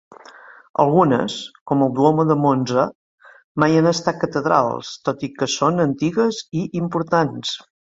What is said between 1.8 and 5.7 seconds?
el Duomo de Monza, mai han estat catedrals, tot i que